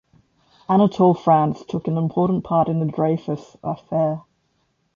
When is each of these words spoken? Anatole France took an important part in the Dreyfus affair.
Anatole 0.67 1.13
France 1.13 1.63
took 1.69 1.87
an 1.87 1.95
important 1.95 2.43
part 2.43 2.67
in 2.69 2.79
the 2.79 2.87
Dreyfus 2.91 3.55
affair. 3.63 4.23